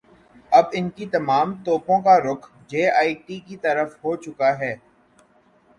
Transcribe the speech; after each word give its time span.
اب 0.51 0.65
ان 0.73 0.89
کی 0.89 1.05
تمام 1.07 1.53
توپوں 1.63 1.99
کا 2.01 2.17
رخ 2.21 2.49
جے 2.69 2.89
آئی 2.91 3.13
ٹی 3.25 3.39
کی 3.47 3.57
طرف 3.57 3.97
ہوچکا 4.03 4.49
ہے۔ 4.59 4.75